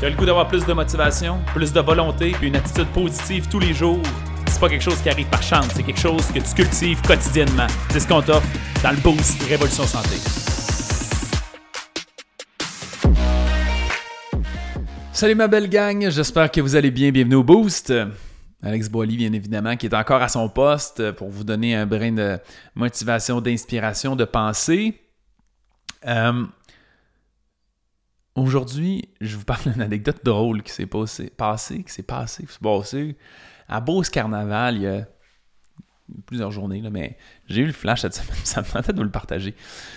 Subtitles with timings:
[0.00, 3.48] Tu as le goût d'avoir plus de motivation, plus de volonté, puis une attitude positive
[3.48, 4.02] tous les jours?
[4.48, 7.68] C'est pas quelque chose qui arrive par chance, c'est quelque chose que tu cultives quotidiennement.
[7.90, 8.46] C'est ce qu'on t'offre
[8.82, 10.16] dans le Boost Révolution Santé.
[15.12, 17.12] Salut ma belle gang, j'espère que vous allez bien.
[17.12, 17.92] Bienvenue au Boost.
[18.64, 22.10] Alex Boily, bien évidemment, qui est encore à son poste pour vous donner un brin
[22.10, 22.38] de
[22.74, 25.00] motivation, d'inspiration, de pensée.
[26.04, 26.44] Euh,
[28.34, 32.52] Aujourd'hui, je vous parle d'une anecdote drôle qui s'est passée, passé, qui s'est passée, qui
[32.52, 33.16] s'est passée
[33.68, 35.06] à Beauce Carnaval il y a
[36.26, 37.16] plusieurs journées, là, mais
[37.46, 39.54] j'ai eu le flash cette semaine, ça me tentait de vous le partager.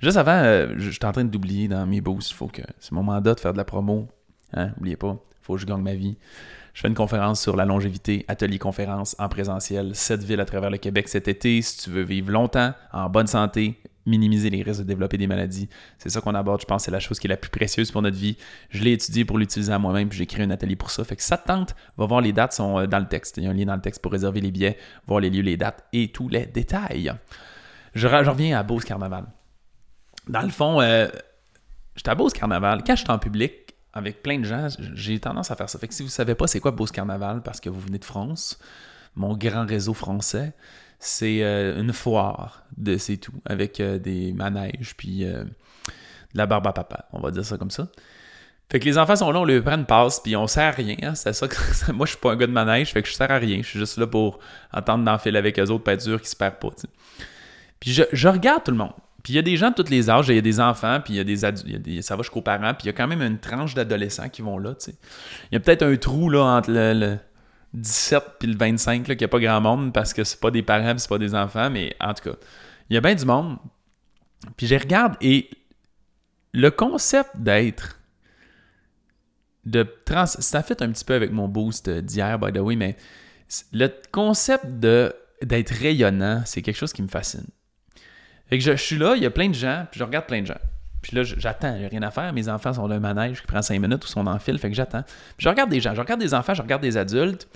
[0.00, 3.02] Juste avant, euh, j'étais en train d'oublier dans mes boosts, il faut que c'est mon
[3.02, 4.08] mandat de faire de la promo.
[4.52, 6.16] Hein, n'oubliez pas, il faut que je gagne ma vie.
[6.74, 10.70] Je fais une conférence sur la longévité, atelier conférence en présentiel, sept villes à travers
[10.70, 11.60] le Québec cet été.
[11.60, 15.68] Si tu veux vivre longtemps, en bonne santé, minimiser les risques de développer des maladies.
[15.98, 16.60] C'est ça qu'on aborde.
[16.60, 18.36] Je pense c'est la chose qui est la plus précieuse pour notre vie.
[18.70, 21.04] Je l'ai étudié pour l'utiliser à moi-même, puis j'ai créé un atelier pour ça.
[21.04, 23.36] Fait que ça te tente, va voir les dates, sont euh, dans le texte.
[23.36, 25.42] Il y a un lien dans le texte pour réserver les billets, voir les lieux,
[25.42, 27.12] les dates et tous les détails.
[27.94, 29.26] Je, reviens à Beauce Carnaval.
[30.28, 31.08] Dans le fond, euh,
[31.96, 32.82] j'étais à Beauce Carnaval.
[32.86, 33.52] Quand j'étais en public,
[33.92, 35.78] avec plein de gens, j'ai tendance à faire ça.
[35.78, 37.98] Fait que si vous ne savez pas c'est quoi Beauce Carnaval parce que vous venez
[37.98, 38.58] de France,
[39.14, 40.52] mon grand réseau français,
[40.98, 46.46] c'est euh, une foire de c'est tout, avec euh, des manèges, puis euh, de la
[46.46, 47.88] barbe à papa, on va dire ça comme ça.
[48.70, 50.70] Fait que les enfants sont là, on leur prend une passe, puis on sert à
[50.72, 50.96] rien.
[51.02, 51.46] Hein, c'est ça
[51.92, 53.58] moi, je suis pas un gars de manège, fait que je sers à rien.
[53.62, 54.40] Je suis juste là pour
[54.72, 56.68] entendre d'enfiler avec eux autres, pas être dur qui se perdent pas.
[57.80, 58.92] Puis je, regarde tout le monde.
[59.22, 61.00] Puis il y a des gens de tous les âges, il y a des enfants,
[61.02, 63.06] puis il y a des adultes, ça va jusqu'aux parents, puis il y a quand
[63.06, 64.74] même une tranche d'adolescents qui vont là.
[64.86, 64.94] Il
[65.52, 67.18] y a peut-être un trou là, entre le
[67.80, 70.62] 17 puis le 25, qu'il n'y a pas grand monde parce que c'est pas des
[70.62, 72.36] parents, c'est pas des enfants, mais en tout cas,
[72.90, 73.58] il y a bien du monde.
[74.56, 75.50] Puis je regarde et
[76.52, 77.98] le concept d'être
[79.64, 82.96] de trans ça fait un petit peu avec mon boost d'hier by the way mais
[83.72, 87.46] le concept d'être rayonnant, c'est quelque chose qui me fascine.
[88.48, 90.40] Fait que je, suis là, il y a plein de gens, puis je regarde plein
[90.40, 90.60] de gens.
[91.02, 92.32] Puis là, j'attends, a rien à faire.
[92.32, 94.74] Mes enfants sont d'un manège qui prend cinq minutes ou sont en fil, fait que
[94.74, 95.02] j'attends.
[95.02, 97.48] Puis je regarde des gens, je regarde des enfants, je regarde des adultes.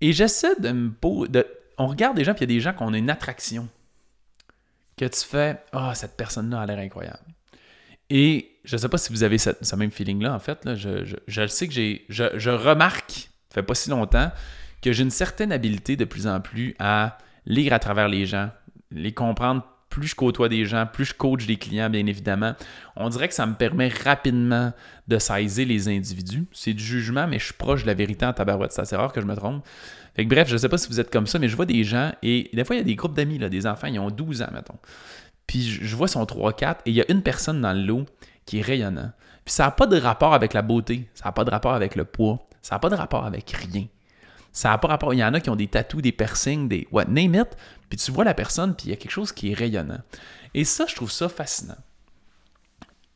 [0.00, 1.46] Et j'essaie de me de,
[1.76, 3.68] On regarde des gens, puis il y a des gens qui ont une attraction.
[4.96, 7.18] Que tu fais Ah, cette personne-là a l'air incroyable.
[8.08, 10.64] Et je ne sais pas si vous avez ce même feeling-là, en fait.
[10.64, 12.04] Là, je, je, je, sais que j'ai.
[12.08, 14.30] Je, je remarque, ça fait pas si longtemps,
[14.82, 18.50] que j'ai une certaine habileté de plus en plus à lire à travers les gens,
[18.90, 22.54] les comprendre plus je côtoie des gens, plus je coach des clients, bien évidemment,
[22.96, 24.72] on dirait que ça me permet rapidement
[25.08, 26.46] de saisir les individus.
[26.52, 28.72] C'est du jugement, mais je suis proche de la vérité en tabarouette.
[28.72, 29.66] C'est rare que je me trompe.
[30.16, 32.12] Bref, je ne sais pas si vous êtes comme ça, mais je vois des gens,
[32.22, 34.50] et des fois, il y a des groupes d'amis, des enfants, ils ont 12 ans,
[34.52, 34.78] mettons.
[35.46, 38.06] Puis je vois son 3-4, et il y a une personne dans le lot
[38.46, 39.10] qui est rayonnant.
[39.44, 41.96] Puis ça n'a pas de rapport avec la beauté, ça n'a pas de rapport avec
[41.96, 43.86] le poids, ça n'a pas de rapport avec rien.
[44.52, 45.14] Ça n'a pas rapport.
[45.14, 47.56] Il y en a qui ont des tatous, des piercings, des what, name it.
[47.88, 50.00] Puis tu vois la personne, puis il y a quelque chose qui est rayonnant.
[50.54, 51.76] Et ça, je trouve ça fascinant.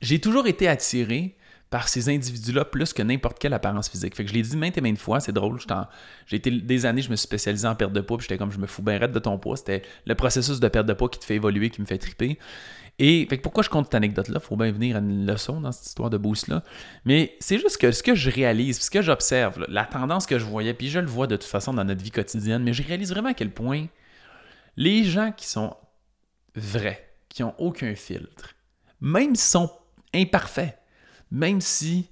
[0.00, 1.36] J'ai toujours été attiré
[1.72, 4.14] par ces individus-là plus que n'importe quelle apparence physique.
[4.14, 5.58] Que je l'ai dit maintes et maintes fois, c'est drôle.
[6.26, 8.52] J'ai été des années, je me suis spécialisé en perte de poids, puis j'étais comme
[8.52, 9.56] je me fous bien raide de ton poids.
[9.56, 12.38] C'était le processus de perte de poids qui te fait évoluer, qui me fait triper.
[12.98, 14.38] Et pourquoi je compte cette anecdote-là?
[14.38, 16.62] Faut bien venir à une leçon dans cette histoire de boost-là.
[17.06, 20.44] Mais c'est juste que ce que je réalise, ce que j'observe, la tendance que je
[20.44, 23.10] voyais, puis je le vois de toute façon dans notre vie quotidienne, mais je réalise
[23.10, 23.86] vraiment à quel point
[24.76, 25.74] les gens qui sont
[26.54, 28.54] vrais, qui n'ont aucun filtre,
[29.00, 29.70] même s'ils sont
[30.14, 30.76] imparfaits,
[31.32, 32.10] même si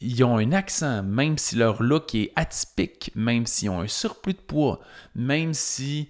[0.00, 4.34] ils ont un accent, même si leur look est atypique, même s'ils ont un surplus
[4.34, 4.80] de poids,
[5.14, 6.06] même s'ils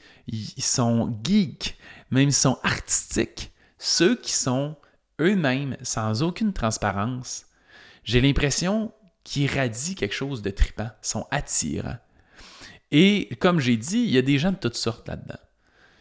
[0.58, 1.78] sont geeks,
[2.10, 4.76] même s'ils sont artistiques, ceux qui sont
[5.20, 7.46] eux-mêmes sans aucune transparence,
[8.02, 8.92] j'ai l'impression
[9.22, 11.98] qu'ils irradient quelque chose de tripant, sont attirants.
[12.90, 15.38] Et comme j'ai dit, il y a des gens de toutes sortes là-dedans.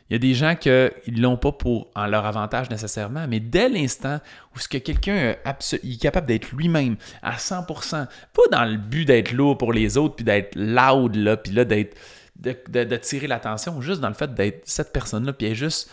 [0.10, 3.40] Il y a des gens qui ne l'ont pas pour en leur avantage nécessairement, mais
[3.40, 4.20] dès l'instant
[4.56, 9.32] où ce que quelqu'un est capable d'être lui-même à 100%, pas dans le but d'être
[9.32, 11.98] lourd pour les autres, puis d'être loud, là, puis là, d'être,
[12.36, 15.90] de, tirer l'attention, juste dans le fait d'être cette personne-là, puis elle juste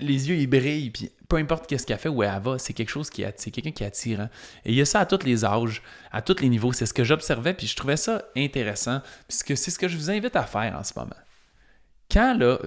[0.00, 2.90] les yeux ils brillent, puis peu importe qu'est-ce qu'elle fait où elle va, c'est quelque
[2.90, 4.20] chose qui c'est quelqu'un qui attire.
[4.20, 4.30] Hein.
[4.64, 5.82] Et il y a ça à tous les âges,
[6.12, 6.72] à tous les niveaux.
[6.72, 10.10] C'est ce que j'observais, puis je trouvais ça intéressant, puisque c'est ce que je vous
[10.10, 11.16] invite à faire en ce moment.
[12.14, 12.60] Quand là,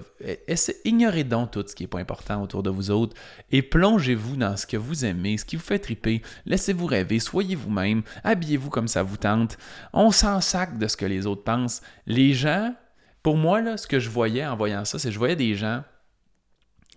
[0.83, 3.15] ignorez donc tout ce qui n'est pas important autour de vous autres
[3.49, 6.21] et plongez-vous dans ce que vous aimez, ce qui vous fait triper.
[6.45, 9.57] Laissez-vous rêver, soyez vous-même, habillez-vous comme ça vous tente.
[9.93, 11.81] On s'en sac de ce que les autres pensent.
[12.05, 12.75] Les gens,
[13.23, 15.55] pour moi, là, ce que je voyais en voyant ça, c'est que je voyais des
[15.55, 15.81] gens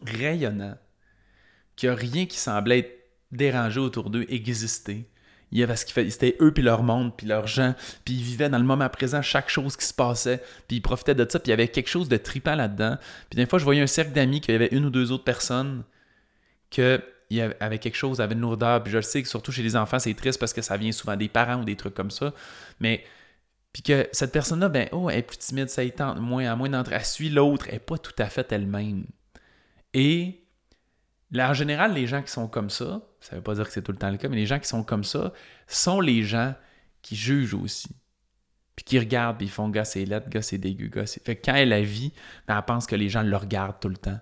[0.05, 0.77] rayonnant,
[1.77, 5.09] qu'il n'y a rien qui semblait être dérangé autour d'eux exister.
[5.53, 7.75] Il y avait ce qu'ils c'était eux puis leur monde puis leurs gens,
[8.05, 11.15] puis ils vivaient dans le moment présent chaque chose qui se passait, puis ils profitaient
[11.15, 12.97] de ça, puis il y avait quelque chose de tripant là-dedans.
[13.29, 15.25] Puis des fois, je voyais un cercle d'amis qu'il y avait une ou deux autres
[15.25, 15.85] personnes
[16.71, 19.53] que il y avait quelque chose, avait une lourdeur, puis je le sais que surtout
[19.53, 21.95] chez les enfants, c'est triste parce que ça vient souvent des parents ou des trucs
[21.95, 22.35] comme ça,
[22.81, 23.05] mais
[23.73, 26.57] puis que cette personne-là, ben, oh, elle est plus timide, ça y tente moins, à
[26.57, 29.05] moins d'entrer, elle suit l'autre, elle n'est pas tout à fait elle-même.
[29.95, 30.43] Et
[31.31, 33.73] là, en général, les gens qui sont comme ça, ça ne veut pas dire que
[33.73, 35.33] c'est tout le temps le cas, mais les gens qui sont comme ça
[35.67, 36.55] sont les gens
[37.03, 37.89] qui jugent aussi.
[38.77, 41.05] Puis qui regardent, puis ils font gars, c'est lettre, gars, c'est dégueu, gars.
[41.07, 42.13] Fait que quand elle a vie,
[42.47, 44.19] ben, elle pense que les gens le regardent tout le temps.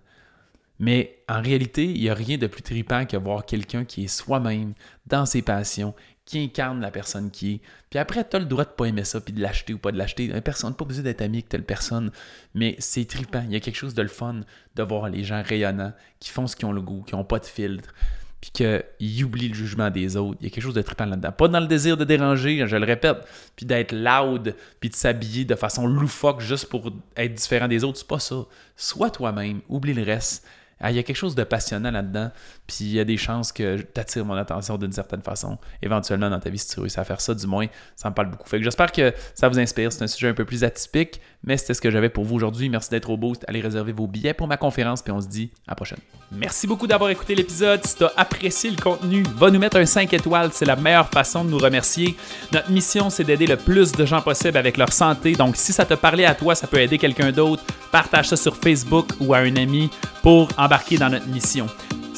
[0.78, 4.08] Mais en réalité, il n'y a rien de plus tripant que voir quelqu'un qui est
[4.08, 4.74] soi-même,
[5.06, 5.94] dans ses passions,
[6.28, 7.60] qui incarne la personne qui est.
[7.88, 9.92] Puis après, tu as le droit de pas aimer ça, puis de l'acheter ou pas
[9.92, 10.28] de l'acheter.
[10.42, 12.10] Personne, pas besoin d'être ami avec telle personne,
[12.54, 13.42] mais c'est tripant.
[13.46, 14.40] Il y a quelque chose de le fun
[14.76, 17.38] de voir les gens rayonnants, qui font ce qu'ils ont le goût, qui n'ont pas
[17.38, 17.94] de filtre,
[18.42, 20.36] puis qu'ils oublient le jugement des autres.
[20.42, 21.32] Il y a quelque chose de trippant là-dedans.
[21.32, 23.26] Pas dans le désir de déranger, je le répète,
[23.56, 28.00] puis d'être loud, puis de s'habiller de façon loufoque juste pour être différent des autres.
[28.00, 28.44] C'est pas ça.
[28.76, 30.46] Sois toi-même, oublie le reste.
[30.80, 32.30] Ah, il y a quelque chose de passionnant là-dedans,
[32.66, 36.30] puis il y a des chances que tu attires mon attention d'une certaine façon, éventuellement
[36.30, 37.66] dans ta vie, si tu réussis à faire ça, du moins,
[37.96, 38.48] ça me parle beaucoup.
[38.48, 39.92] Fait que j'espère que ça vous inspire.
[39.92, 42.68] C'est un sujet un peu plus atypique, mais c'était ce que j'avais pour vous aujourd'hui.
[42.68, 43.44] Merci d'être au boost.
[43.48, 45.98] Allez réserver vos billets pour ma conférence, puis on se dit à la prochaine.
[46.30, 47.84] Merci beaucoup d'avoir écouté l'épisode.
[47.84, 50.50] Si tu as apprécié le contenu, va nous mettre un 5 étoiles.
[50.52, 52.16] C'est la meilleure façon de nous remercier.
[52.52, 55.32] Notre mission, c'est d'aider le plus de gens possible avec leur santé.
[55.32, 57.64] Donc, si ça te parlait à toi, ça peut aider quelqu'un d'autre.
[57.90, 59.90] Partage ça sur Facebook ou à un ami
[60.22, 61.66] pour embarquer dans notre mission.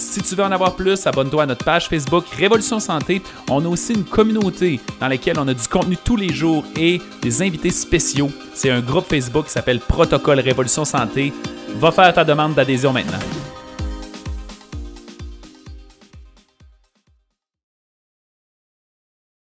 [0.00, 3.22] Si tu veux en avoir plus, abonne-toi à notre page Facebook Révolution Santé.
[3.50, 7.02] On a aussi une communauté dans laquelle on a du contenu tous les jours et
[7.20, 8.30] des invités spéciaux.
[8.54, 11.34] C'est un groupe Facebook qui s'appelle Protocole Révolution Santé.
[11.76, 13.18] Va faire ta demande d'adhésion maintenant.